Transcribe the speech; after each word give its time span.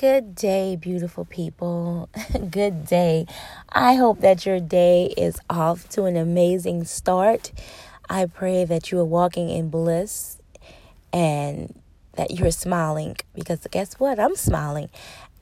Good 0.00 0.34
day, 0.34 0.76
beautiful 0.76 1.26
people. 1.26 2.08
Good 2.50 2.86
day. 2.86 3.26
I 3.68 3.96
hope 3.96 4.20
that 4.20 4.46
your 4.46 4.58
day 4.58 5.12
is 5.14 5.38
off 5.50 5.90
to 5.90 6.04
an 6.04 6.16
amazing 6.16 6.84
start. 6.84 7.52
I 8.08 8.24
pray 8.24 8.64
that 8.64 8.90
you 8.90 8.98
are 9.00 9.04
walking 9.04 9.50
in 9.50 9.68
bliss 9.68 10.38
and 11.12 11.78
that 12.14 12.30
you're 12.30 12.50
smiling 12.50 13.16
because 13.34 13.66
guess 13.70 13.92
what? 14.00 14.18
I'm 14.18 14.36
smiling 14.36 14.88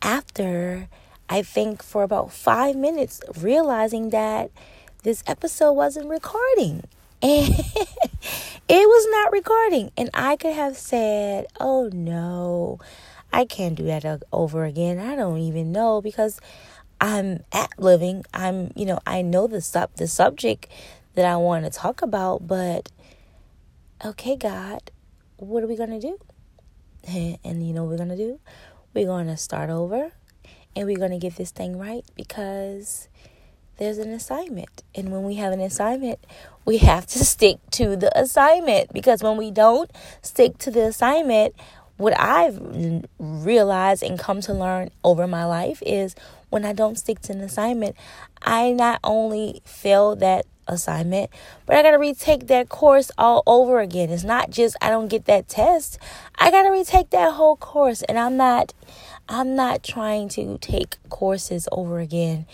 after 0.03 0.89
I 1.29 1.43
think 1.43 1.81
for 1.81 2.03
about 2.03 2.33
five 2.33 2.75
minutes 2.75 3.21
realizing 3.41 4.11
that 4.11 4.51
this 5.05 5.23
episode 5.29 5.75
wasn't 5.75 6.09
recording. 6.09 6.83
And 7.23 7.49
it 8.69 8.89
was 8.89 9.07
not 9.13 9.31
recording. 9.31 9.93
And 9.97 10.11
I 10.15 10.35
could 10.35 10.55
have 10.55 10.77
said, 10.77 11.47
oh 11.61 11.91
no, 11.93 12.81
I 13.33 13.45
can't 13.45 13.75
do 13.75 13.85
that 13.85 14.05
uh, 14.05 14.19
over 14.33 14.65
again. 14.65 14.99
I 14.99 15.17
don't 15.17 15.39
even 15.39 15.73
know 15.73 16.01
because 16.01 16.41
I'm 17.01 17.45
at 17.53 17.79
living. 17.79 18.25
I'm, 18.33 18.73
you 18.75 18.87
know, 18.87 19.01
I 19.07 19.23
know 19.23 19.47
the 19.47 19.61
sub 19.61 19.95
the 19.97 20.07
subject 20.07 20.69
that 21.15 21.25
I 21.25 21.37
want 21.37 21.65
to 21.65 21.71
talk 21.71 22.03
about, 22.03 22.47
but 22.47 22.91
okay, 24.05 24.37
God, 24.37 24.91
what 25.37 25.63
are 25.63 25.67
we 25.67 25.77
gonna 25.77 26.01
do? 26.01 26.19
And 27.45 27.67
you 27.67 27.73
know 27.73 27.85
what 27.85 27.93
we're 27.93 27.99
gonna 27.99 28.17
do? 28.17 28.41
We're 28.93 29.07
gonna 29.07 29.37
start 29.37 29.71
over 29.71 30.13
and 30.75 30.87
we're 30.87 30.99
gonna 30.99 31.19
get 31.19 31.37
this 31.37 31.51
thing 31.51 31.79
right 31.79 32.05
because 32.17 33.09
there's 33.79 33.99
an 33.99 34.11
assignment. 34.11 34.83
And 34.95 35.11
when 35.11 35.23
we 35.23 35.37
have 35.37 35.53
an 35.53 35.61
assignment, 35.61 36.19
we 36.65 36.79
have 36.93 37.07
to 37.07 37.25
stick 37.25 37.59
to 37.73 37.97
the 37.97 38.17
assignment 38.19 38.93
because 38.93 39.23
when 39.23 39.37
we 39.37 39.51
don't 39.51 39.91
stick 40.23 40.59
to 40.59 40.71
the 40.71 40.83
assignment, 40.87 41.55
what 41.99 42.19
I've 42.19 42.59
realized 43.19 44.03
and 44.03 44.19
come 44.19 44.41
to 44.43 44.55
learn 44.55 44.91
over 45.05 45.27
my 45.27 45.45
life 45.45 45.83
is 45.85 46.15
when 46.49 46.65
I 46.65 46.73
don't 46.73 46.97
stick 46.97 47.21
to 47.23 47.33
an 47.33 47.41
assignment, 47.41 47.97
I 48.41 48.73
not 48.73 49.01
only 49.05 49.61
fail 49.65 50.17
that 50.17 50.47
assignment, 50.69 51.31
but 51.67 51.77
I 51.77 51.83
got 51.83 51.91
to 51.91 51.99
retake 51.99 52.47
that 52.47 52.69
course 52.69 53.11
all 53.19 53.43
over 53.47 53.81
again. 53.81 54.11
It's 54.11 54.25
not 54.25 54.51
just 54.51 54.77
I 54.81 54.91
don't 54.91 55.09
get 55.09 55.25
that 55.25 55.49
test. 55.49 55.99
I 56.39 56.51
got 56.51 56.63
to 56.63 56.71
retake 56.71 57.11
that 57.11 57.35
whole 57.35 57.57
course 57.57 58.03
and 58.03 58.19
I'm 58.19 58.37
not 58.37 58.73
I'm 59.29 59.57
not 59.57 59.83
trying 59.83 60.29
to 60.31 60.57
take 60.59 60.97
courses 61.11 61.69
over 61.73 61.99
again 61.99 62.47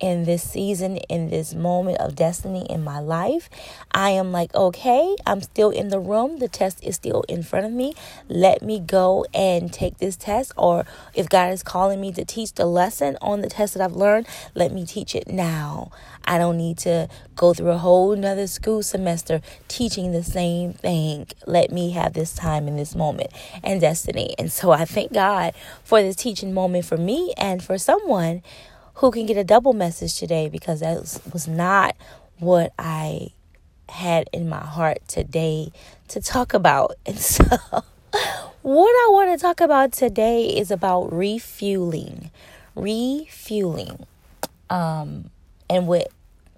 in 0.00 0.24
this 0.24 0.42
season, 0.42 0.96
in 0.96 1.30
this 1.30 1.54
moment 1.54 1.98
of 1.98 2.14
destiny 2.14 2.66
in 2.68 2.82
my 2.82 2.98
life. 2.98 3.48
I 3.92 4.10
am 4.10 4.32
like, 4.32 4.54
okay, 4.54 5.16
I'm 5.26 5.40
still 5.40 5.70
in 5.70 5.88
the 5.88 5.98
room. 5.98 6.38
The 6.38 6.48
test 6.48 6.82
is 6.84 6.96
still 6.96 7.24
in 7.28 7.42
front 7.42 7.66
of 7.66 7.72
me. 7.72 7.94
Let 8.28 8.62
me 8.62 8.80
go 8.80 9.26
and 9.34 9.72
take 9.72 9.98
this 9.98 10.16
test. 10.16 10.52
Or 10.56 10.84
if 11.14 11.28
God 11.28 11.52
is 11.52 11.62
calling 11.62 12.00
me 12.00 12.12
to 12.12 12.24
teach 12.24 12.54
the 12.54 12.66
lesson 12.66 13.16
on 13.20 13.40
the 13.40 13.48
test 13.48 13.74
that 13.74 13.82
I've 13.82 13.96
learned, 13.96 14.26
let 14.54 14.72
me 14.72 14.86
teach 14.86 15.14
it 15.14 15.28
now. 15.28 15.90
I 16.24 16.36
don't 16.36 16.58
need 16.58 16.78
to 16.78 17.08
go 17.36 17.54
through 17.54 17.70
a 17.70 17.78
whole 17.78 18.14
nother 18.14 18.46
school 18.46 18.82
semester 18.82 19.40
teaching 19.66 20.12
the 20.12 20.22
same 20.22 20.74
thing. 20.74 21.26
Let 21.46 21.72
me 21.72 21.90
have 21.92 22.12
this 22.12 22.34
time 22.34 22.68
in 22.68 22.76
this 22.76 22.94
moment 22.94 23.30
and 23.64 23.80
destiny. 23.80 24.34
And 24.38 24.52
so 24.52 24.70
I 24.70 24.84
thank 24.84 25.12
God 25.12 25.54
for 25.82 26.02
this 26.02 26.16
teaching 26.16 26.52
moment 26.52 26.84
for 26.84 26.98
me 26.98 27.32
and 27.38 27.62
for 27.62 27.78
someone 27.78 28.42
who 28.98 29.12
can 29.12 29.26
get 29.26 29.36
a 29.36 29.44
double 29.44 29.72
message 29.72 30.18
today 30.18 30.48
because 30.48 30.80
that 30.80 30.98
was 31.32 31.46
not 31.46 31.96
what 32.38 32.72
I 32.78 33.28
had 33.88 34.28
in 34.32 34.48
my 34.48 34.60
heart 34.60 34.98
today 35.06 35.72
to 36.08 36.20
talk 36.20 36.52
about. 36.52 36.96
And 37.06 37.18
so, 37.18 37.44
what 38.62 38.90
I 38.90 39.08
want 39.10 39.38
to 39.38 39.42
talk 39.42 39.60
about 39.60 39.92
today 39.92 40.46
is 40.46 40.70
about 40.70 41.12
refueling. 41.12 42.30
Refueling. 42.74 44.06
Um, 44.68 45.30
and 45.70 45.86
what 45.86 46.08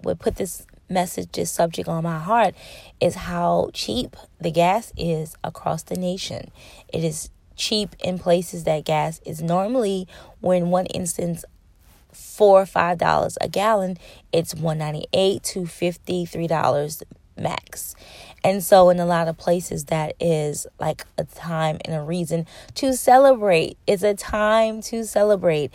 what 0.01 0.17
put 0.17 0.37
this 0.37 0.65
message, 0.89 1.31
this 1.33 1.51
subject 1.51 1.87
on 1.87 2.03
my 2.03 2.17
heart 2.17 2.55
is 2.99 3.15
how 3.15 3.69
cheap 3.73 4.15
the 4.39 4.51
gas 4.51 4.91
is 4.97 5.35
across 5.43 5.83
the 5.83 5.95
nation. 5.95 6.51
It 6.91 7.03
is 7.03 7.29
cheap 7.55 7.95
in 7.99 8.17
places 8.17 8.63
that 8.63 8.83
gas 8.85 9.21
is 9.25 9.41
normally, 9.41 10.07
when 10.39 10.71
one 10.71 10.87
instance 10.87 11.45
four 12.13 12.61
or 12.61 12.65
five 12.65 12.97
dollars 12.97 13.37
a 13.41 13.47
gallon, 13.47 13.97
it's 14.31 14.55
one 14.55 14.77
ninety 14.77 15.05
eight 15.13 15.43
to 15.43 15.65
fifty 15.65 16.25
three 16.25 16.47
dollars 16.47 17.03
max. 17.37 17.95
And 18.43 18.63
so, 18.63 18.89
in 18.89 18.99
a 18.99 19.05
lot 19.05 19.27
of 19.27 19.37
places, 19.37 19.85
that 19.85 20.15
is 20.19 20.65
like 20.79 21.05
a 21.17 21.23
time 21.23 21.77
and 21.85 21.95
a 21.95 22.01
reason 22.01 22.47
to 22.75 22.93
celebrate. 22.93 23.77
It's 23.85 24.03
a 24.03 24.15
time 24.15 24.81
to 24.83 25.03
celebrate. 25.03 25.71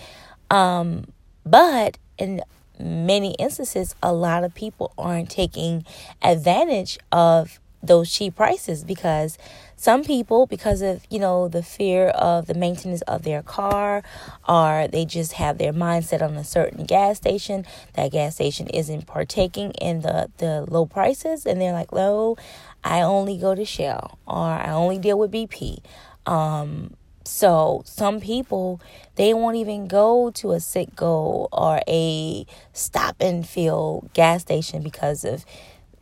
Um, 0.50 1.06
but 1.44 1.98
in 2.18 2.42
many 2.78 3.34
instances, 3.34 3.94
a 4.02 4.12
lot 4.12 4.44
of 4.44 4.54
people 4.54 4.92
aren't 4.98 5.30
taking 5.30 5.84
advantage 6.22 6.98
of 7.12 7.60
those 7.86 8.12
cheap 8.12 8.36
prices 8.36 8.84
because 8.84 9.38
some 9.76 10.02
people 10.04 10.46
because 10.46 10.82
of 10.82 11.04
you 11.10 11.18
know 11.18 11.48
the 11.48 11.62
fear 11.62 12.08
of 12.08 12.46
the 12.46 12.54
maintenance 12.54 13.02
of 13.02 13.22
their 13.22 13.42
car 13.42 14.02
or 14.48 14.88
they 14.88 15.04
just 15.04 15.32
have 15.32 15.58
their 15.58 15.72
mindset 15.72 16.22
on 16.22 16.34
a 16.36 16.44
certain 16.44 16.84
gas 16.84 17.18
station 17.18 17.64
that 17.94 18.10
gas 18.10 18.34
station 18.34 18.66
isn't 18.68 19.06
partaking 19.06 19.70
in 19.72 20.00
the 20.00 20.30
the 20.38 20.64
low 20.68 20.86
prices 20.86 21.44
and 21.44 21.60
they're 21.60 21.72
like 21.72 21.92
no 21.92 22.36
i 22.82 23.00
only 23.00 23.36
go 23.36 23.54
to 23.54 23.64
shell 23.64 24.18
or 24.26 24.46
i 24.46 24.70
only 24.70 24.98
deal 24.98 25.18
with 25.18 25.30
bp 25.30 25.78
um 26.26 26.90
so 27.26 27.82
some 27.84 28.20
people 28.20 28.80
they 29.16 29.34
won't 29.34 29.56
even 29.56 29.88
go 29.88 30.30
to 30.30 30.52
a 30.52 30.56
Citgo 30.56 31.48
or 31.50 31.80
a 31.88 32.46
stop 32.72 33.16
and 33.20 33.46
fill 33.46 34.08
gas 34.14 34.42
station 34.42 34.82
because 34.82 35.24
of 35.24 35.44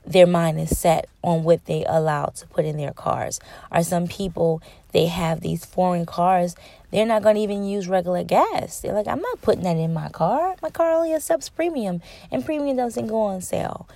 their 0.06 0.26
mind 0.26 0.60
is 0.60 0.78
set 0.78 1.08
on 1.22 1.44
what 1.44 1.64
they 1.64 1.84
allow 1.86 2.26
to 2.26 2.46
put 2.48 2.64
in 2.64 2.76
their 2.76 2.92
cars. 2.92 3.40
Or 3.70 3.82
some 3.82 4.06
people, 4.06 4.62
they 4.92 5.06
have 5.06 5.40
these 5.40 5.64
foreign 5.64 6.06
cars, 6.06 6.54
they're 6.90 7.06
not 7.06 7.22
going 7.22 7.36
to 7.36 7.40
even 7.40 7.64
use 7.64 7.88
regular 7.88 8.22
gas. 8.22 8.80
They're 8.80 8.92
like, 8.92 9.08
I'm 9.08 9.20
not 9.20 9.42
putting 9.42 9.64
that 9.64 9.76
in 9.76 9.92
my 9.92 10.10
car. 10.10 10.54
My 10.62 10.70
car 10.70 10.92
only 10.92 11.14
accepts 11.14 11.48
premium, 11.48 12.02
and 12.30 12.44
premium 12.44 12.76
doesn't 12.76 13.08
go 13.08 13.22
on 13.22 13.40
sale. 13.40 13.88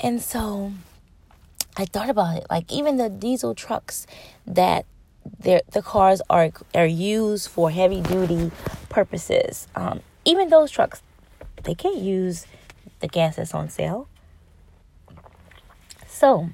And 0.00 0.22
so 0.22 0.72
I 1.76 1.84
thought 1.84 2.08
about 2.08 2.36
it. 2.36 2.46
Like, 2.48 2.72
even 2.72 2.96
the 2.96 3.10
diesel 3.10 3.54
trucks 3.54 4.06
that 4.46 4.86
the 5.40 5.82
cars 5.82 6.22
are, 6.30 6.50
are 6.74 6.86
used 6.86 7.48
for 7.48 7.70
heavy 7.70 8.00
duty 8.00 8.50
purposes, 8.88 9.66
um, 9.74 10.00
even 10.24 10.48
those 10.48 10.70
trucks, 10.70 11.02
they 11.64 11.74
can't 11.74 11.98
use 11.98 12.46
the 13.00 13.08
gas 13.08 13.36
that's 13.36 13.52
on 13.52 13.68
sale 13.68 14.08
so 16.14 16.50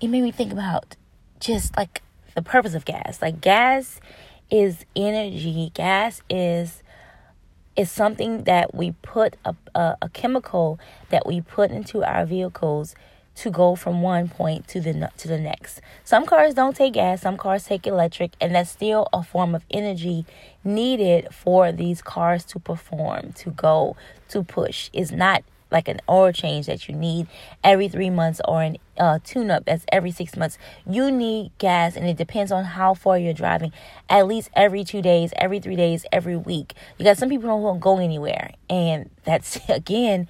it 0.00 0.08
made 0.08 0.22
me 0.22 0.32
think 0.32 0.52
about 0.52 0.96
just 1.38 1.76
like 1.76 2.02
the 2.34 2.42
purpose 2.42 2.74
of 2.74 2.84
gas. 2.84 3.22
Like 3.22 3.40
gas 3.40 4.00
is 4.50 4.84
energy. 4.96 5.70
Gas 5.72 6.22
is 6.28 6.82
is 7.76 7.90
something 7.90 8.44
that 8.44 8.74
we 8.74 8.90
put 9.02 9.36
a, 9.44 9.54
a, 9.74 9.96
a 10.02 10.08
chemical 10.08 10.80
that 11.10 11.26
we 11.26 11.40
put 11.40 11.70
into 11.70 12.02
our 12.04 12.26
vehicles 12.26 12.96
to 13.36 13.50
go 13.50 13.76
from 13.76 14.02
one 14.02 14.28
point 14.28 14.66
to 14.68 14.80
the 14.80 15.08
to 15.16 15.28
the 15.28 15.38
next. 15.38 15.80
Some 16.02 16.26
cars 16.26 16.52
don't 16.52 16.74
take 16.74 16.94
gas, 16.94 17.22
some 17.22 17.36
cars 17.36 17.64
take 17.64 17.86
electric, 17.86 18.32
and 18.40 18.54
that's 18.54 18.70
still 18.70 19.08
a 19.12 19.22
form 19.22 19.54
of 19.54 19.64
energy 19.70 20.26
needed 20.64 21.28
for 21.32 21.70
these 21.70 22.02
cars 22.02 22.44
to 22.46 22.58
perform, 22.58 23.32
to 23.34 23.50
go, 23.50 23.96
to 24.30 24.42
push. 24.42 24.90
Is 24.92 25.12
not 25.12 25.44
like 25.70 25.88
an 25.88 26.00
oil 26.08 26.32
change 26.32 26.66
that 26.66 26.88
you 26.88 26.94
need 26.94 27.26
every 27.62 27.88
three 27.88 28.10
months 28.10 28.40
or 28.46 28.62
an 28.62 28.76
uh, 28.98 29.18
tune 29.24 29.50
up 29.50 29.64
that's 29.64 29.84
every 29.90 30.10
six 30.10 30.36
months. 30.36 30.58
You 30.86 31.10
need 31.10 31.52
gas, 31.58 31.96
and 31.96 32.06
it 32.06 32.16
depends 32.16 32.52
on 32.52 32.64
how 32.64 32.94
far 32.94 33.18
you're 33.18 33.32
driving. 33.32 33.72
At 34.08 34.26
least 34.26 34.50
every 34.54 34.84
two 34.84 35.00
days, 35.02 35.32
every 35.36 35.60
three 35.60 35.76
days, 35.76 36.04
every 36.12 36.36
week. 36.36 36.74
You 36.98 37.04
got 37.04 37.16
some 37.16 37.28
people 37.28 37.56
who 37.56 37.64
don't 37.64 37.80
go 37.80 37.98
anywhere, 37.98 38.52
and 38.68 39.10
that's 39.24 39.58
again 39.68 40.28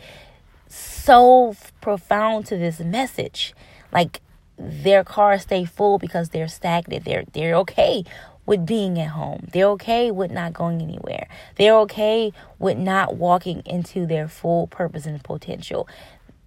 so 0.68 1.56
profound 1.80 2.46
to 2.46 2.56
this 2.56 2.80
message. 2.80 3.54
Like 3.92 4.20
their 4.56 5.02
cars 5.02 5.42
stay 5.42 5.64
full 5.64 5.98
because 5.98 6.28
they're 6.28 6.48
stagnant. 6.48 7.04
They're 7.04 7.24
they're 7.32 7.54
okay 7.56 8.04
with 8.50 8.66
being 8.66 8.98
at 8.98 9.10
home. 9.10 9.46
They're 9.52 9.68
okay 9.68 10.10
with 10.10 10.32
not 10.32 10.52
going 10.52 10.82
anywhere. 10.82 11.28
They're 11.54 11.76
okay 11.86 12.32
with 12.58 12.76
not 12.76 13.14
walking 13.14 13.62
into 13.64 14.06
their 14.06 14.26
full 14.26 14.66
purpose 14.66 15.06
and 15.06 15.22
potential. 15.22 15.86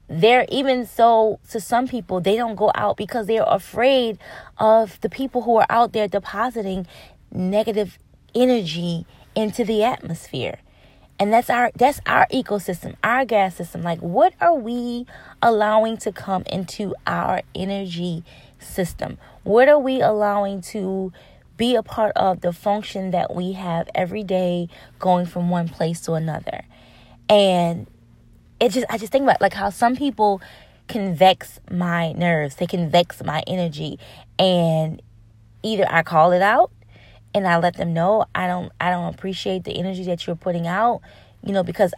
They're 0.09 0.45
even 0.50 0.85
so 0.85 1.39
to 1.51 1.61
some 1.61 1.88
people, 1.88 2.19
they 2.19 2.35
don't 2.35 2.55
go 2.55 2.73
out 2.75 2.97
because 2.97 3.27
they're 3.27 3.45
afraid 3.47 4.17
of 4.57 5.00
the 5.00 5.07
people 5.07 5.44
who 5.44 5.55
are 5.55 5.65
out 5.69 5.94
there 5.94 6.09
depositing 6.09 6.88
negative 7.31 7.97
energy 8.35 9.05
into 9.33 9.63
the 9.63 9.85
atmosphere. 9.85 10.59
And 11.19 11.31
that's 11.31 11.50
our 11.50 11.71
that's 11.73 12.01
our 12.05 12.27
ecosystem, 12.33 12.97
our 13.01 13.23
gas 13.23 13.55
system. 13.55 13.81
Like 13.81 14.00
what 14.00 14.33
are 14.41 14.55
we 14.55 15.05
allowing 15.41 15.95
to 16.00 16.11
come 16.11 16.44
into 16.47 16.95
our 17.07 17.44
energy 17.55 18.25
system? 18.59 19.19
What 19.44 19.69
are 19.69 19.79
we 19.79 20.01
allowing 20.01 20.59
to 20.73 21.13
be 21.57 21.75
a 21.75 21.83
part 21.83 22.13
of 22.15 22.41
the 22.41 22.53
function 22.53 23.11
that 23.11 23.35
we 23.35 23.53
have 23.53 23.89
every 23.94 24.23
day 24.23 24.67
going 25.00 25.25
from 25.25 25.50
one 25.50 25.69
place 25.69 26.01
to 26.01 26.13
another. 26.13 26.65
And 27.29 27.88
it 28.59 28.69
just 28.69 28.85
I 28.89 28.97
just 28.97 29.11
think 29.11 29.23
about 29.23 29.41
like 29.41 29.53
how 29.53 29.69
some 29.69 29.95
people 29.95 30.41
can 30.88 31.15
vex 31.15 31.59
my 31.69 32.11
nerves, 32.13 32.55
they 32.55 32.67
can 32.67 32.89
vex 32.89 33.23
my 33.23 33.44
energy 33.47 34.00
and 34.38 35.01
either 35.63 35.85
I 35.89 36.03
call 36.03 36.31
it 36.33 36.41
out 36.41 36.71
and 37.33 37.47
I 37.47 37.57
let 37.57 37.77
them 37.77 37.94
know 37.94 38.25
I 38.35 38.47
don't 38.47 38.71
I 38.79 38.89
don't 38.91 39.13
appreciate 39.13 39.63
the 39.63 39.71
energy 39.71 40.03
that 40.05 40.25
you're 40.25 40.35
putting 40.35 40.67
out, 40.67 41.01
you 41.44 41.53
know, 41.53 41.63
because 41.63 41.94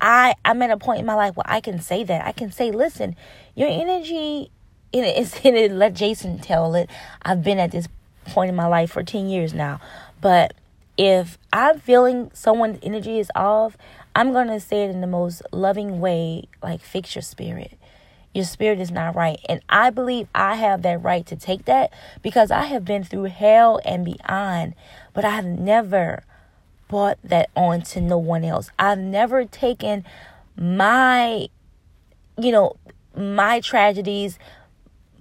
I 0.00 0.34
I'm 0.44 0.62
at 0.62 0.70
a 0.70 0.76
point 0.76 1.00
in 1.00 1.06
my 1.06 1.14
life 1.14 1.36
where 1.36 1.44
I 1.46 1.60
can 1.60 1.80
say 1.80 2.04
that. 2.04 2.26
I 2.26 2.32
can 2.32 2.50
say, 2.50 2.70
listen, 2.70 3.16
your 3.54 3.68
energy 3.68 4.50
and 4.92 5.04
it's 5.04 5.38
and 5.44 5.78
let 5.78 5.94
Jason 5.94 6.38
tell 6.38 6.74
it. 6.74 6.88
I've 7.22 7.42
been 7.42 7.58
at 7.58 7.70
this 7.70 7.88
point 8.30 8.48
in 8.48 8.56
my 8.56 8.66
life 8.66 8.90
for 8.90 9.02
10 9.02 9.28
years 9.28 9.52
now. 9.52 9.80
But 10.20 10.54
if 10.96 11.38
I'm 11.52 11.78
feeling 11.78 12.30
someone's 12.34 12.78
energy 12.82 13.18
is 13.18 13.30
off, 13.34 13.76
I'm 14.14 14.32
going 14.32 14.48
to 14.48 14.60
say 14.60 14.84
it 14.84 14.90
in 14.90 15.00
the 15.00 15.06
most 15.06 15.42
loving 15.52 16.00
way, 16.00 16.48
like 16.62 16.80
fix 16.80 17.14
your 17.14 17.22
spirit. 17.22 17.78
Your 18.34 18.44
spirit 18.44 18.80
is 18.80 18.90
not 18.90 19.16
right. 19.16 19.40
And 19.48 19.60
I 19.68 19.90
believe 19.90 20.28
I 20.34 20.54
have 20.56 20.82
that 20.82 21.02
right 21.02 21.26
to 21.26 21.36
take 21.36 21.64
that 21.64 21.92
because 22.22 22.50
I 22.50 22.64
have 22.64 22.84
been 22.84 23.02
through 23.02 23.24
hell 23.24 23.80
and 23.84 24.04
beyond, 24.04 24.74
but 25.14 25.24
I 25.24 25.30
have 25.30 25.44
never 25.44 26.24
brought 26.88 27.18
that 27.24 27.50
on 27.56 27.82
to 27.82 28.00
no 28.00 28.18
one 28.18 28.44
else. 28.44 28.70
I've 28.78 28.98
never 28.98 29.44
taken 29.44 30.04
my, 30.56 31.48
you 32.38 32.52
know, 32.52 32.76
my 33.16 33.60
tragedies, 33.60 34.38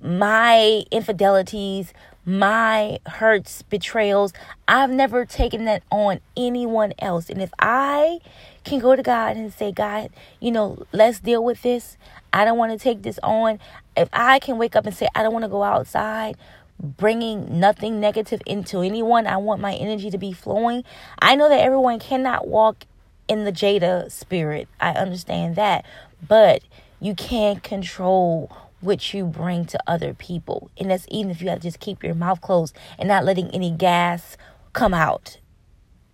my 0.01 0.83
infidelities, 0.91 1.93
my 2.25 2.99
hurts, 3.05 3.61
betrayals. 3.63 4.33
I've 4.67 4.91
never 4.91 5.25
taken 5.25 5.65
that 5.65 5.83
on 5.91 6.19
anyone 6.37 6.93
else. 6.99 7.29
And 7.29 7.41
if 7.41 7.51
I 7.59 8.19
can 8.63 8.79
go 8.79 8.95
to 8.95 9.03
God 9.03 9.37
and 9.37 9.51
say, 9.53 9.71
God, 9.71 10.09
you 10.39 10.51
know, 10.51 10.85
let's 10.91 11.19
deal 11.19 11.43
with 11.43 11.61
this. 11.61 11.97
I 12.31 12.45
don't 12.45 12.57
want 12.57 12.71
to 12.71 12.77
take 12.77 13.01
this 13.01 13.19
on. 13.23 13.59
If 13.97 14.09
I 14.13 14.39
can 14.39 14.57
wake 14.57 14.75
up 14.75 14.85
and 14.85 14.95
say, 14.95 15.07
I 15.15 15.23
don't 15.23 15.33
want 15.33 15.43
to 15.43 15.49
go 15.49 15.63
outside 15.63 16.37
bringing 16.81 17.59
nothing 17.59 17.99
negative 17.99 18.41
into 18.45 18.81
anyone, 18.81 19.27
I 19.27 19.37
want 19.37 19.61
my 19.61 19.73
energy 19.73 20.09
to 20.11 20.17
be 20.17 20.31
flowing. 20.31 20.83
I 21.21 21.35
know 21.35 21.49
that 21.49 21.59
everyone 21.59 21.99
cannot 21.99 22.47
walk 22.47 22.85
in 23.27 23.43
the 23.43 23.51
Jada 23.51 24.09
spirit. 24.11 24.67
I 24.79 24.91
understand 24.91 25.55
that. 25.57 25.85
But 26.25 26.63
you 26.99 27.15
can't 27.15 27.61
control 27.63 28.55
which 28.81 29.13
you 29.13 29.25
bring 29.25 29.65
to 29.65 29.79
other 29.87 30.13
people. 30.13 30.69
And 30.77 30.91
that's 30.91 31.05
even 31.09 31.31
if 31.31 31.41
you 31.41 31.49
have 31.49 31.59
to 31.59 31.63
just 31.63 31.79
keep 31.79 32.03
your 32.03 32.15
mouth 32.15 32.41
closed 32.41 32.75
and 32.97 33.07
not 33.07 33.25
letting 33.25 33.49
any 33.51 33.71
gas 33.71 34.37
come 34.73 34.93
out. 34.93 35.37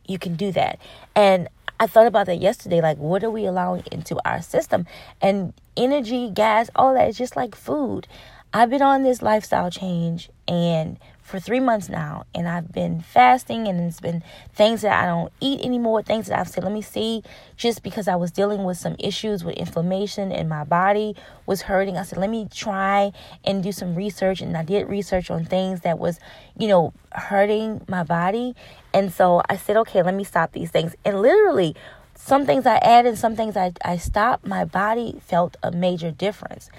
You 0.07 0.19
can 0.19 0.35
do 0.35 0.51
that. 0.51 0.79
And 1.15 1.47
I 1.79 1.87
thought 1.87 2.07
about 2.07 2.27
that 2.27 2.41
yesterday. 2.41 2.81
Like, 2.81 2.97
what 2.97 3.23
are 3.23 3.31
we 3.31 3.45
allowing 3.45 3.83
into 3.91 4.17
our 4.25 4.41
system? 4.41 4.85
And 5.21 5.53
energy, 5.75 6.29
gas, 6.29 6.69
all 6.75 6.93
that 6.93 7.09
is 7.09 7.17
just 7.17 7.35
like 7.35 7.55
food. 7.55 8.07
I've 8.53 8.69
been 8.69 8.81
on 8.81 9.03
this 9.03 9.21
lifestyle 9.21 9.69
change 9.69 10.29
and 10.47 10.97
for 11.21 11.39
three 11.39 11.59
months 11.59 11.89
now, 11.89 12.23
and 12.35 12.47
I've 12.47 12.71
been 12.71 13.01
fasting, 13.01 13.67
and 13.67 13.79
it's 13.79 13.99
been 13.99 14.21
things 14.53 14.81
that 14.81 15.03
I 15.03 15.07
don't 15.07 15.33
eat 15.41 15.61
anymore, 15.61 16.03
things 16.03 16.27
that 16.27 16.37
I've 16.37 16.47
said, 16.47 16.63
let 16.63 16.71
me 16.71 16.83
see, 16.83 17.23
just 17.57 17.81
because 17.81 18.07
I 18.07 18.15
was 18.15 18.29
dealing 18.29 18.63
with 18.63 18.77
some 18.77 18.95
issues 18.99 19.43
with 19.43 19.55
inflammation 19.55 20.31
and 20.31 20.47
my 20.47 20.63
body 20.63 21.15
was 21.47 21.63
hurting. 21.63 21.97
I 21.97 22.03
said, 22.03 22.19
let 22.19 22.29
me 22.29 22.47
try 22.53 23.11
and 23.43 23.63
do 23.63 23.71
some 23.71 23.95
research, 23.95 24.39
and 24.41 24.55
I 24.55 24.63
did 24.63 24.87
research 24.87 25.31
on 25.31 25.45
things 25.45 25.81
that 25.81 25.97
was, 25.97 26.19
you 26.59 26.67
know, 26.67 26.93
hurting 27.11 27.81
my 27.87 28.03
body, 28.03 28.55
and 28.93 29.11
so 29.11 29.41
I 29.49 29.57
said, 29.57 29.77
okay, 29.77 30.03
let 30.03 30.13
me 30.13 30.23
stop 30.23 30.51
these 30.51 30.71
things, 30.71 30.95
and 31.03 31.21
literally. 31.21 31.75
Some 32.17 32.45
things 32.45 32.65
I 32.65 32.77
added, 32.77 33.17
some 33.17 33.35
things 33.35 33.55
I, 33.57 33.73
I 33.83 33.97
stopped. 33.97 34.47
My 34.47 34.63
body 34.63 35.19
felt 35.21 35.57
a 35.61 35.69
major 35.69 36.09
difference. 36.09 36.69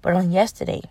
But 0.00 0.14
on 0.14 0.30
yesterday, 0.30 0.82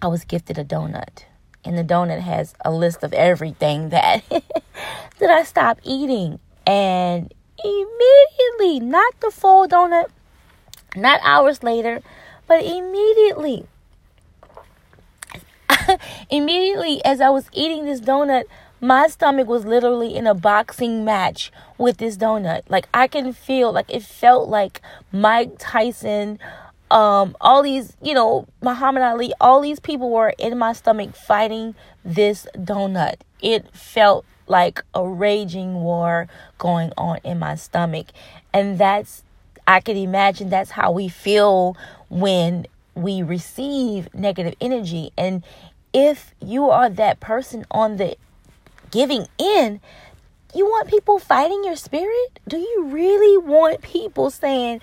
I 0.00 0.06
was 0.06 0.24
gifted 0.24 0.58
a 0.58 0.64
donut 0.64 1.24
and 1.64 1.76
the 1.76 1.84
donut 1.84 2.20
has 2.20 2.54
a 2.64 2.70
list 2.70 3.02
of 3.02 3.12
everything 3.12 3.90
that 3.90 4.22
that 4.30 5.30
I 5.30 5.42
stopped 5.44 5.80
eating. 5.84 6.38
And 6.66 7.32
immediately 7.64 8.80
not 8.80 9.18
the 9.20 9.30
full 9.30 9.66
donut 9.66 10.06
not 10.94 11.20
hours 11.24 11.62
later 11.62 12.00
but 12.46 12.64
immediately 12.64 13.66
immediately 16.30 17.04
as 17.04 17.20
I 17.20 17.30
was 17.30 17.46
eating 17.52 17.84
this 17.84 18.00
donut 18.00 18.44
my 18.80 19.08
stomach 19.08 19.48
was 19.48 19.64
literally 19.64 20.14
in 20.14 20.26
a 20.26 20.34
boxing 20.34 21.04
match 21.04 21.50
with 21.78 21.96
this 21.96 22.16
donut. 22.16 22.62
Like 22.68 22.88
I 22.94 23.08
can 23.08 23.32
feel 23.32 23.72
like 23.72 23.90
it 23.92 24.04
felt 24.04 24.48
like 24.48 24.80
Mike 25.10 25.54
Tyson 25.58 26.38
um 26.90 27.36
all 27.40 27.62
these 27.62 27.96
you 28.02 28.14
know 28.14 28.46
muhammad 28.62 29.02
ali 29.02 29.32
all 29.40 29.60
these 29.60 29.80
people 29.80 30.10
were 30.10 30.34
in 30.38 30.56
my 30.56 30.72
stomach 30.72 31.14
fighting 31.14 31.74
this 32.04 32.46
donut. 32.54 33.16
It 33.42 33.74
felt 33.74 34.24
like 34.46 34.82
a 34.94 35.06
raging 35.06 35.74
war 35.74 36.26
going 36.56 36.92
on 36.96 37.18
in 37.22 37.38
my 37.38 37.54
stomach. 37.54 38.06
And 38.52 38.78
that's 38.78 39.22
i 39.66 39.80
can 39.80 39.96
imagine 39.96 40.48
that's 40.48 40.70
how 40.70 40.92
we 40.92 41.08
feel 41.08 41.76
when 42.08 42.66
we 42.94 43.22
receive 43.22 44.12
negative 44.14 44.54
energy. 44.60 45.12
And 45.16 45.44
if 45.92 46.34
you 46.40 46.70
are 46.70 46.88
that 46.88 47.20
person 47.20 47.64
on 47.70 47.96
the 47.96 48.16
giving 48.90 49.26
in 49.36 49.80
you 50.54 50.64
want 50.64 50.88
people 50.88 51.18
fighting 51.18 51.62
your 51.64 51.76
spirit? 51.76 52.40
Do 52.48 52.56
you 52.56 52.86
really 52.86 53.36
want 53.36 53.82
people 53.82 54.30
saying 54.30 54.80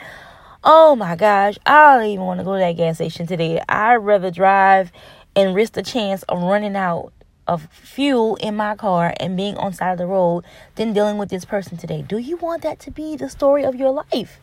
Oh 0.67 0.95
my 0.95 1.15
gosh, 1.15 1.59
I 1.63 1.95
don't 1.95 2.07
even 2.07 2.25
want 2.25 2.39
to 2.39 2.43
go 2.43 2.53
to 2.53 2.59
that 2.59 2.71
gas 2.71 2.95
station 2.95 3.27
today. 3.27 3.61
I'd 3.69 3.97
rather 3.97 4.31
drive 4.31 4.91
and 5.35 5.53
risk 5.53 5.73
the 5.73 5.83
chance 5.83 6.23
of 6.23 6.41
running 6.41 6.75
out 6.75 7.13
of 7.45 7.67
fuel 7.71 8.35
in 8.37 8.55
my 8.55 8.75
car 8.75 9.13
and 9.19 9.37
being 9.37 9.55
on 9.57 9.73
side 9.73 9.91
of 9.91 9.99
the 9.99 10.07
road 10.07 10.43
than 10.73 10.91
dealing 10.91 11.19
with 11.19 11.29
this 11.29 11.45
person 11.45 11.77
today. 11.77 12.01
Do 12.01 12.17
you 12.17 12.37
want 12.37 12.63
that 12.63 12.79
to 12.79 12.89
be 12.89 13.15
the 13.15 13.29
story 13.29 13.63
of 13.63 13.75
your 13.75 13.91
life? 13.91 14.39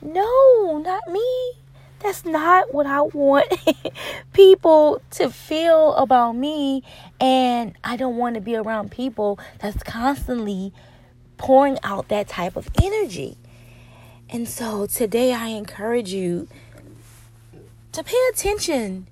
No, 0.00 0.78
not 0.82 1.06
me. 1.10 1.52
That's 1.98 2.24
not 2.24 2.72
what 2.72 2.86
I 2.86 3.02
want 3.02 3.52
people 4.32 5.02
to 5.10 5.28
feel 5.28 5.92
about 5.96 6.36
me. 6.36 6.82
And 7.20 7.76
I 7.84 7.98
don't 7.98 8.16
want 8.16 8.36
to 8.36 8.40
be 8.40 8.56
around 8.56 8.92
people 8.92 9.38
that's 9.58 9.82
constantly 9.82 10.72
pouring 11.36 11.78
out 11.82 12.08
that 12.08 12.28
type 12.28 12.56
of 12.56 12.70
energy. 12.82 13.36
And 14.32 14.48
so 14.48 14.86
today 14.86 15.34
I 15.34 15.48
encourage 15.48 16.12
you 16.12 16.46
to 17.90 18.04
pay 18.04 18.28
attention 18.32 19.08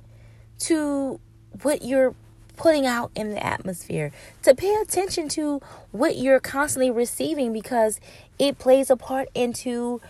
to 0.61 1.19
what 1.63 1.83
you're 1.83 2.15
putting 2.57 2.87
out 2.87 3.11
in 3.17 3.31
the 3.31 3.45
atmosphere, 3.45 4.13
to 4.45 4.55
pay 4.55 4.77
attention 4.81 5.29
to 5.31 5.61
what 5.91 6.17
you're 6.17 6.39
constantly 6.39 6.93
receiving 6.93 7.53
because 7.53 8.01
it 8.39 8.59
plays 8.61 8.91
a 8.91 8.97
part 8.97 9.29
into 9.35 10.01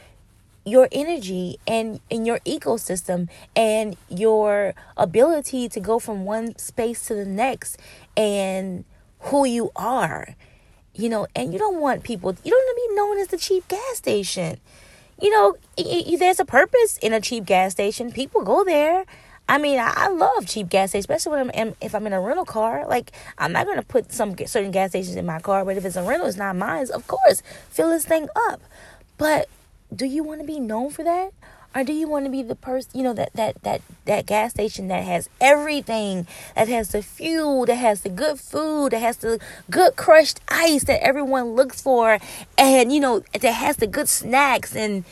your 0.67 0.89
energy 0.93 1.59
and 1.67 2.01
in 2.11 2.27
your 2.27 2.41
ecosystem 2.41 3.31
and 3.57 3.97
your 4.11 4.75
ability 4.95 5.71
to 5.71 5.81
go 5.81 5.99
from 5.99 6.27
one 6.27 6.57
space 6.59 7.07
to 7.07 7.15
the 7.15 7.25
next 7.25 7.79
and 8.15 8.85
who 9.21 9.47
you 9.47 9.71
are. 9.75 10.37
You 10.95 11.09
know, 11.09 11.27
and 11.35 11.51
you 11.55 11.59
don't 11.59 11.81
want 11.81 12.03
people, 12.03 12.37
you 12.45 12.51
don't 12.51 12.59
want 12.59 12.77
to 12.77 12.89
be 12.89 12.95
known 12.95 13.19
as 13.19 13.29
the 13.29 13.39
cheap 13.39 13.69
gas 13.69 13.97
station 13.97 14.61
you 15.21 15.31
know, 15.31 15.57
there's 16.19 16.41
a 16.41 16.45
purpose 16.45 16.99
in 16.99 17.13
a 17.13 17.21
cheap 17.21 17.45
gas 17.45 17.73
station. 17.73 18.13
People 18.13 18.43
go 18.43 18.65
there. 18.65 19.05
I 19.49 19.57
mean, 19.57 19.79
I, 19.81 20.09
love 20.09 20.47
cheap 20.47 20.69
gas 20.69 20.91
stations, 20.91 21.05
especially 21.05 21.43
when 21.43 21.51
I'm 21.55 21.75
if 21.81 21.95
I'm 21.95 22.07
in 22.07 22.13
a 22.13 22.21
rental 22.21 22.45
car. 22.45 22.87
Like, 22.87 23.13
I'm 23.39 23.53
not 23.53 23.67
gonna 23.67 23.83
put 23.83 24.13
some 24.13 24.37
certain 24.47 24.71
gas 24.71 24.91
stations 24.91 25.17
in 25.17 25.25
my 25.25 25.41
car, 25.41 25.65
but 25.65 25.77
if 25.77 25.85
it's 25.85 25.97
a 25.97 26.03
rental, 26.03 26.29
it's 26.29 26.37
not 26.37 26.55
mine. 26.55 26.87
Of 26.93 27.07
course, 27.07 27.43
fill 27.71 27.89
this 27.89 28.05
thing 28.05 28.29
up. 28.49 28.61
But 29.17 29.49
do 29.95 30.05
you 30.05 30.23
want 30.23 30.41
to 30.41 30.47
be 30.47 30.61
known 30.61 30.91
for 30.91 31.03
that? 31.03 31.33
Or 31.75 31.85
do 31.85 31.93
you 31.93 32.09
want 32.09 32.25
to 32.25 32.31
be 32.31 32.43
the 32.43 32.55
person 32.55 32.91
you 32.95 33.03
know 33.03 33.13
that 33.13 33.33
that 33.35 33.63
that 33.63 33.83
that 34.05 34.27
gas 34.27 34.53
station 34.53 34.89
that 34.89 35.05
has 35.05 35.29
everything 35.41 36.27
that 36.55 36.69
has 36.69 36.89
the 36.91 37.03
fuel 37.03 37.67
that 37.67 37.77
has 37.77 38.03
the 38.03 38.09
good 38.09 38.39
food 38.39 38.93
that 38.93 39.01
has 39.01 39.19
the 39.19 39.39
good 39.71 39.97
crushed 39.97 40.41
ice 40.49 40.85
that 40.85 41.03
everyone 41.03 41.53
looks 41.55 41.81
for 41.81 42.19
and 42.57 42.93
you 42.93 43.01
know 43.01 43.21
that 43.33 43.53
has 43.53 43.77
the 43.77 43.87
good 43.87 44.09
snacks 44.09 44.75
and 44.75 45.05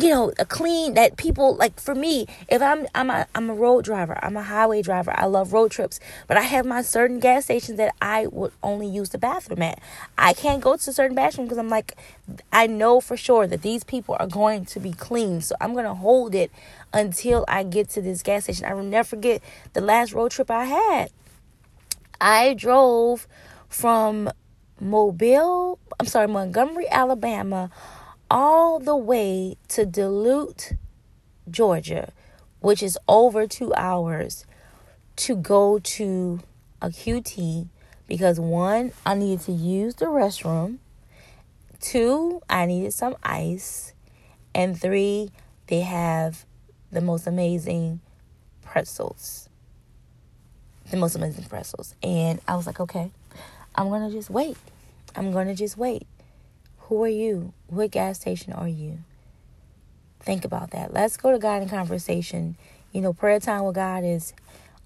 you 0.00 0.08
know, 0.08 0.32
a 0.38 0.44
clean 0.44 0.94
that 0.94 1.16
people 1.16 1.56
like 1.56 1.78
for 1.78 1.94
me, 1.94 2.26
if 2.48 2.62
I'm 2.62 2.86
I'm 2.94 3.10
a 3.10 3.26
I'm 3.34 3.50
a 3.50 3.54
road 3.54 3.84
driver, 3.84 4.18
I'm 4.22 4.36
a 4.36 4.42
highway 4.42 4.82
driver. 4.82 5.12
I 5.14 5.26
love 5.26 5.52
road 5.52 5.70
trips, 5.70 6.00
but 6.26 6.36
I 6.36 6.42
have 6.42 6.64
my 6.64 6.82
certain 6.82 7.20
gas 7.20 7.44
stations 7.44 7.76
that 7.78 7.94
I 8.00 8.26
would 8.26 8.52
only 8.62 8.86
use 8.86 9.10
the 9.10 9.18
bathroom 9.18 9.62
at. 9.62 9.80
I 10.16 10.32
can't 10.32 10.62
go 10.62 10.76
to 10.76 10.90
a 10.90 10.92
certain 10.92 11.14
bathroom 11.14 11.46
because 11.46 11.58
I'm 11.58 11.68
like 11.68 11.96
I 12.52 12.66
know 12.66 13.00
for 13.00 13.16
sure 13.16 13.46
that 13.46 13.62
these 13.62 13.84
people 13.84 14.16
are 14.18 14.26
going 14.26 14.64
to 14.66 14.80
be 14.80 14.92
clean. 14.92 15.40
So 15.40 15.54
I'm 15.60 15.72
going 15.72 15.84
to 15.84 15.94
hold 15.94 16.34
it 16.34 16.50
until 16.92 17.44
I 17.48 17.62
get 17.62 17.90
to 17.90 18.02
this 18.02 18.22
gas 18.22 18.44
station. 18.44 18.64
I 18.64 18.74
will 18.74 18.82
never 18.82 19.06
forget 19.06 19.42
the 19.72 19.80
last 19.80 20.12
road 20.12 20.30
trip 20.30 20.50
I 20.50 20.64
had. 20.64 21.10
I 22.20 22.54
drove 22.54 23.26
from 23.68 24.30
Mobile, 24.80 25.78
I'm 25.98 26.06
sorry, 26.06 26.26
Montgomery, 26.26 26.86
Alabama, 26.90 27.70
all 28.30 28.78
the 28.78 28.96
way 28.96 29.56
to 29.68 29.84
Duluth, 29.84 30.74
Georgia, 31.50 32.12
which 32.60 32.82
is 32.82 32.96
over 33.08 33.46
two 33.46 33.74
hours, 33.74 34.46
to 35.16 35.36
go 35.36 35.78
to 35.80 36.40
a 36.80 36.88
QT 36.88 37.68
because 38.06 38.40
one, 38.40 38.92
I 39.04 39.14
needed 39.14 39.44
to 39.46 39.52
use 39.52 39.96
the 39.96 40.06
restroom, 40.06 40.78
two, 41.80 42.40
I 42.48 42.66
needed 42.66 42.92
some 42.92 43.16
ice, 43.22 43.92
and 44.54 44.80
three, 44.80 45.30
they 45.66 45.80
have 45.80 46.44
the 46.90 47.00
most 47.00 47.26
amazing 47.26 48.00
pretzels. 48.62 49.48
The 50.90 50.96
most 50.96 51.14
amazing 51.14 51.44
pretzels. 51.44 51.94
And 52.02 52.40
I 52.48 52.56
was 52.56 52.66
like, 52.66 52.80
okay, 52.80 53.12
I'm 53.74 53.90
to 53.90 54.10
just 54.10 54.30
wait. 54.30 54.56
I'm 55.14 55.32
to 55.32 55.54
just 55.54 55.76
wait. 55.76 56.06
Who 56.90 57.04
are 57.04 57.08
you? 57.08 57.52
What 57.68 57.92
gas 57.92 58.18
station 58.18 58.52
are 58.52 58.66
you? 58.66 58.98
Think 60.18 60.44
about 60.44 60.72
that. 60.72 60.92
Let's 60.92 61.16
go 61.16 61.30
to 61.30 61.38
God 61.38 61.62
in 61.62 61.68
conversation. 61.68 62.56
You 62.90 63.00
know, 63.00 63.12
prayer 63.12 63.38
time 63.38 63.62
with 63.62 63.76
God 63.76 64.02
is 64.02 64.34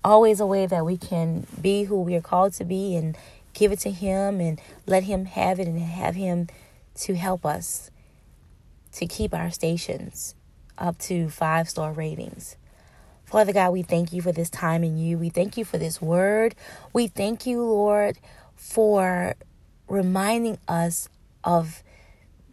always 0.05 0.39
a 0.39 0.45
way 0.45 0.67
that 0.67 0.85
we 0.85 0.99
can 0.99 1.47
be 1.59 1.85
who 1.85 2.03
we 2.03 2.15
are 2.15 2.21
called 2.21 2.53
to 2.53 2.65
be 2.67 2.95
and 2.95 3.17
give 3.55 3.73
it 3.73 3.79
to 3.81 3.91
Him 3.91 4.39
and 4.39 4.61
let 4.87 5.05
Him 5.05 5.25
have 5.25 5.59
it 5.59 5.67
and 5.67 5.81
have 5.81 6.15
Him 6.15 6.49
to 6.97 7.15
help 7.15 7.47
us 7.47 7.91
to 8.93 9.07
keep 9.07 9.33
our 9.33 9.51
stations 9.51 10.35
up 10.77 10.99
to 10.99 11.31
five 11.31 11.71
star 11.71 11.91
ratings. 11.91 12.59
Father 13.25 13.55
God, 13.55 13.73
we 13.73 13.81
thank 13.81 14.13
you 14.13 14.21
for 14.21 14.31
this 14.31 14.51
time 14.51 14.85
in 14.85 14.99
you. 14.99 15.17
We 15.17 15.31
thank 15.31 15.57
you 15.57 15.65
for 15.65 15.79
this 15.79 16.03
word. 16.03 16.55
We 16.93 17.07
thank 17.07 17.47
you, 17.47 17.63
Lord, 17.63 18.19
for 18.57 19.37
reminding 19.89 20.59
us 20.69 21.09
of 21.43 21.83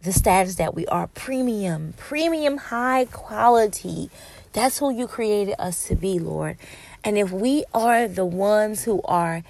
the 0.02 0.12
status 0.12 0.56
that 0.56 0.74
we 0.74 0.86
are 0.86 1.06
premium, 1.08 1.94
premium 1.96 2.56
high 2.56 3.04
quality. 3.06 4.10
That's 4.52 4.78
who 4.78 4.92
you 4.92 5.06
created 5.06 5.54
us 5.58 5.86
to 5.88 5.94
be, 5.94 6.18
Lord. 6.18 6.56
And 7.04 7.16
if 7.16 7.30
we 7.30 7.64
are 7.72 8.08
the 8.08 8.26
ones 8.26 8.84
who 8.84 9.00
are 9.04 9.42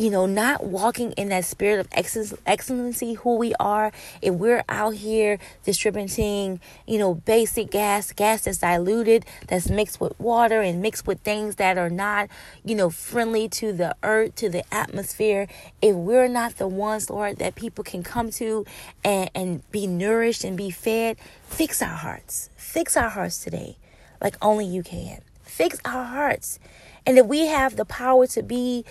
you 0.00 0.08
know, 0.08 0.24
not 0.24 0.64
walking 0.64 1.12
in 1.12 1.28
that 1.28 1.44
spirit 1.44 1.78
of 1.78 2.38
excellency, 2.46 3.12
who 3.12 3.36
we 3.36 3.52
are, 3.60 3.92
if 4.22 4.32
we're 4.32 4.64
out 4.66 4.94
here 4.94 5.38
distributing, 5.62 6.58
you 6.86 6.98
know, 6.98 7.12
basic 7.12 7.70
gas, 7.70 8.10
gas 8.12 8.40
that's 8.40 8.56
diluted, 8.56 9.26
that's 9.48 9.68
mixed 9.68 10.00
with 10.00 10.18
water 10.18 10.62
and 10.62 10.80
mixed 10.80 11.06
with 11.06 11.20
things 11.20 11.56
that 11.56 11.76
are 11.76 11.90
not, 11.90 12.30
you 12.64 12.74
know, 12.74 12.88
friendly 12.88 13.46
to 13.46 13.74
the 13.74 13.94
earth, 14.02 14.34
to 14.36 14.48
the 14.48 14.64
atmosphere, 14.74 15.46
if 15.82 15.94
we're 15.94 16.28
not 16.28 16.56
the 16.56 16.66
ones, 16.66 17.10
Lord, 17.10 17.36
that 17.36 17.54
people 17.54 17.84
can 17.84 18.02
come 18.02 18.30
to 18.30 18.64
and, 19.04 19.30
and 19.34 19.70
be 19.70 19.86
nourished 19.86 20.44
and 20.44 20.56
be 20.56 20.70
fed, 20.70 21.18
fix 21.42 21.82
our 21.82 21.88
hearts. 21.88 22.48
Fix 22.56 22.96
our 22.96 23.10
hearts 23.10 23.44
today 23.44 23.76
like 24.22 24.38
only 24.40 24.64
you 24.64 24.82
can. 24.82 25.20
Fix 25.42 25.78
our 25.84 26.04
hearts. 26.04 26.58
And 27.06 27.18
if 27.18 27.26
we 27.26 27.48
have 27.48 27.76
the 27.76 27.84
power 27.84 28.26
to 28.28 28.42
be 28.42 28.86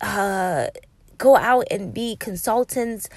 uh, 0.00 0.68
go 1.18 1.36
out 1.36 1.66
and 1.70 1.92
be 1.92 2.16
consultants, 2.16 3.08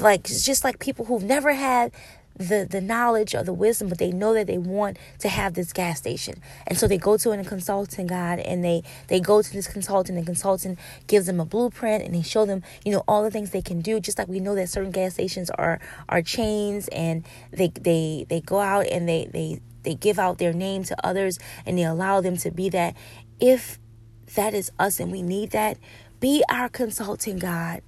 like 0.00 0.24
just 0.24 0.64
like 0.64 0.78
people 0.78 1.04
who've 1.04 1.22
never 1.22 1.52
had 1.52 1.92
the 2.36 2.66
the 2.68 2.80
knowledge 2.80 3.34
or 3.34 3.44
the 3.44 3.52
wisdom, 3.52 3.88
but 3.88 3.98
they 3.98 4.10
know 4.10 4.34
that 4.34 4.46
they 4.46 4.58
want 4.58 4.98
to 5.20 5.28
have 5.28 5.54
this 5.54 5.72
gas 5.72 5.98
station, 5.98 6.34
and 6.66 6.76
so 6.76 6.88
they 6.88 6.98
go 6.98 7.16
to 7.16 7.30
a 7.30 7.44
consultant, 7.44 8.08
God, 8.08 8.40
and 8.40 8.64
they 8.64 8.82
they 9.08 9.20
go 9.20 9.40
to 9.40 9.52
this 9.52 9.68
consultant, 9.68 10.18
and 10.18 10.26
consultant 10.26 10.78
gives 11.06 11.26
them 11.26 11.38
a 11.38 11.44
blueprint, 11.44 12.02
and 12.02 12.14
they 12.14 12.22
show 12.22 12.44
them, 12.44 12.62
you 12.84 12.92
know, 12.92 13.04
all 13.06 13.22
the 13.22 13.30
things 13.30 13.50
they 13.50 13.62
can 13.62 13.80
do. 13.80 14.00
Just 14.00 14.18
like 14.18 14.28
we 14.28 14.40
know 14.40 14.54
that 14.56 14.68
certain 14.68 14.90
gas 14.90 15.14
stations 15.14 15.50
are 15.50 15.80
are 16.08 16.22
chains, 16.22 16.88
and 16.88 17.24
they 17.52 17.68
they 17.68 18.26
they 18.28 18.40
go 18.40 18.58
out 18.58 18.86
and 18.86 19.08
they 19.08 19.28
they 19.32 19.60
they 19.84 19.94
give 19.94 20.18
out 20.18 20.38
their 20.38 20.52
name 20.52 20.82
to 20.84 21.06
others, 21.06 21.38
and 21.64 21.78
they 21.78 21.84
allow 21.84 22.20
them 22.20 22.36
to 22.38 22.50
be 22.50 22.68
that. 22.70 22.96
If 23.40 23.78
that 24.34 24.54
is 24.54 24.72
us, 24.78 24.98
and 25.00 25.12
we 25.12 25.22
need 25.22 25.50
that, 25.50 25.76
be 26.20 26.42
our 26.50 26.68
consulting, 26.68 27.38
God. 27.38 27.82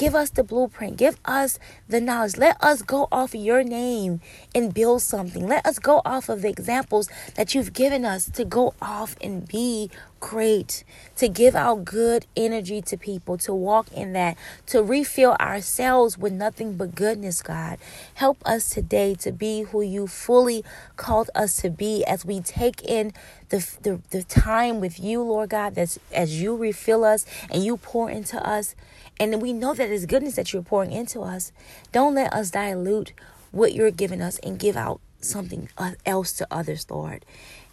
Give 0.00 0.14
us 0.14 0.30
the 0.30 0.42
blueprint. 0.42 0.96
Give 0.96 1.18
us 1.26 1.58
the 1.86 2.00
knowledge. 2.00 2.38
Let 2.38 2.56
us 2.64 2.80
go 2.80 3.06
off 3.12 3.34
your 3.34 3.62
name 3.62 4.22
and 4.54 4.72
build 4.72 5.02
something. 5.02 5.46
Let 5.46 5.66
us 5.66 5.78
go 5.78 6.00
off 6.06 6.30
of 6.30 6.40
the 6.40 6.48
examples 6.48 7.10
that 7.34 7.54
you've 7.54 7.74
given 7.74 8.06
us 8.06 8.30
to 8.30 8.46
go 8.46 8.72
off 8.80 9.14
and 9.20 9.46
be 9.46 9.90
great, 10.18 10.84
to 11.16 11.28
give 11.28 11.54
out 11.54 11.84
good 11.84 12.24
energy 12.34 12.80
to 12.80 12.96
people, 12.96 13.36
to 13.38 13.52
walk 13.52 13.92
in 13.92 14.14
that, 14.14 14.38
to 14.68 14.82
refill 14.82 15.36
ourselves 15.38 16.16
with 16.16 16.32
nothing 16.32 16.78
but 16.78 16.94
goodness, 16.94 17.42
God. 17.42 17.76
Help 18.14 18.38
us 18.46 18.70
today 18.70 19.14
to 19.16 19.30
be 19.32 19.64
who 19.64 19.82
you 19.82 20.06
fully 20.06 20.64
called 20.96 21.28
us 21.34 21.56
to 21.56 21.68
be 21.68 22.06
as 22.06 22.24
we 22.24 22.40
take 22.40 22.82
in 22.84 23.12
the, 23.50 23.58
the, 23.82 24.00
the 24.10 24.22
time 24.22 24.80
with 24.80 24.98
you, 24.98 25.22
Lord 25.22 25.50
God, 25.50 25.74
that's 25.74 25.98
as 26.10 26.40
you 26.40 26.56
refill 26.56 27.04
us 27.04 27.26
and 27.50 27.62
you 27.62 27.76
pour 27.76 28.10
into 28.10 28.42
us. 28.46 28.74
And 29.20 29.40
we 29.40 29.52
know 29.52 29.74
that 29.74 29.90
it's 29.90 30.06
goodness 30.06 30.34
that 30.34 30.52
you're 30.52 30.62
pouring 30.62 30.90
into 30.90 31.20
us. 31.20 31.52
Don't 31.92 32.14
let 32.14 32.32
us 32.32 32.50
dilute 32.50 33.12
what 33.52 33.74
you're 33.74 33.92
giving 33.92 34.20
us 34.20 34.38
and 34.38 34.58
give 34.58 34.76
out 34.76 35.00
something 35.20 35.68
uh, 35.78 35.92
else 36.04 36.32
to 36.32 36.46
others, 36.50 36.90
Lord. 36.90 37.24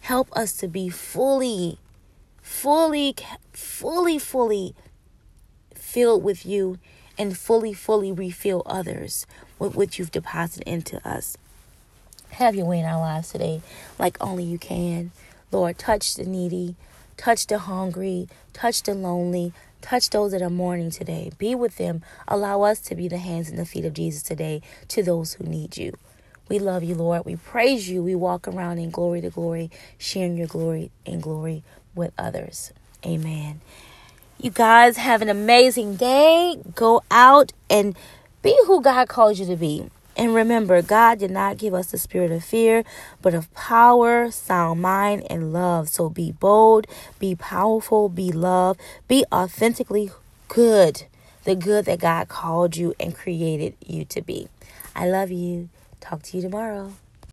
Help 0.02 0.28
us 0.36 0.52
to 0.58 0.68
be 0.68 0.88
fully 0.90 1.78
fully, 2.48 3.14
fully, 3.52 4.18
fully 4.18 4.74
filled 5.74 6.24
with 6.24 6.46
you 6.46 6.78
and 7.18 7.36
fully, 7.36 7.74
fully 7.74 8.10
refill 8.10 8.62
others 8.64 9.26
with 9.58 9.74
what 9.74 9.98
you've 9.98 10.10
deposited 10.10 10.66
into 10.66 11.06
us. 11.06 11.36
Have 12.30 12.54
your 12.54 12.64
way 12.64 12.80
in 12.80 12.86
our 12.86 13.00
lives 13.00 13.32
today 13.32 13.60
like 13.98 14.16
only 14.20 14.44
you 14.44 14.58
can. 14.58 15.12
Lord, 15.52 15.78
touch 15.78 16.14
the 16.14 16.24
needy, 16.24 16.74
touch 17.16 17.46
the 17.46 17.58
hungry, 17.58 18.28
touch 18.54 18.82
the 18.82 18.94
lonely, 18.94 19.52
touch 19.80 20.10
those 20.10 20.32
that 20.32 20.42
are 20.42 20.50
mourning 20.50 20.90
today. 20.90 21.30
Be 21.38 21.54
with 21.54 21.76
them. 21.76 22.02
Allow 22.26 22.62
us 22.62 22.80
to 22.82 22.94
be 22.94 23.08
the 23.08 23.18
hands 23.18 23.48
and 23.48 23.58
the 23.58 23.66
feet 23.66 23.84
of 23.84 23.94
Jesus 23.94 24.22
today 24.22 24.62
to 24.88 25.02
those 25.02 25.34
who 25.34 25.44
need 25.44 25.76
you. 25.76 25.94
We 26.48 26.58
love 26.58 26.82
you, 26.82 26.94
Lord. 26.94 27.24
We 27.24 27.36
praise 27.36 27.88
you. 27.88 28.02
We 28.02 28.14
walk 28.14 28.48
around 28.48 28.78
in 28.78 28.90
glory 28.90 29.20
to 29.20 29.30
glory, 29.30 29.70
sharing 29.98 30.36
your 30.36 30.46
glory 30.46 30.90
and 31.04 31.22
glory 31.22 31.62
with 31.94 32.12
others. 32.16 32.72
Amen. 33.04 33.60
You 34.38 34.50
guys 34.50 34.96
have 34.96 35.20
an 35.20 35.28
amazing 35.28 35.96
day. 35.96 36.56
Go 36.74 37.02
out 37.10 37.52
and 37.68 37.96
be 38.42 38.56
who 38.66 38.80
God 38.80 39.08
calls 39.08 39.40
you 39.40 39.46
to 39.46 39.56
be. 39.56 39.90
And 40.18 40.34
remember, 40.34 40.82
God 40.82 41.20
did 41.20 41.30
not 41.30 41.58
give 41.58 41.72
us 41.72 41.92
the 41.92 41.98
spirit 41.98 42.32
of 42.32 42.44
fear, 42.44 42.82
but 43.22 43.34
of 43.34 43.54
power, 43.54 44.32
sound 44.32 44.82
mind, 44.82 45.22
and 45.30 45.52
love. 45.52 45.88
So 45.88 46.10
be 46.10 46.32
bold, 46.32 46.88
be 47.20 47.36
powerful, 47.36 48.08
be 48.08 48.32
love, 48.32 48.76
be 49.06 49.24
authentically 49.30 50.10
good, 50.48 51.04
the 51.44 51.54
good 51.54 51.84
that 51.84 52.00
God 52.00 52.26
called 52.26 52.76
you 52.76 52.94
and 52.98 53.14
created 53.14 53.76
you 53.86 54.04
to 54.06 54.20
be. 54.20 54.48
I 54.96 55.08
love 55.08 55.30
you. 55.30 55.68
Talk 56.00 56.22
to 56.24 56.36
you 56.36 56.42
tomorrow. 56.42 56.94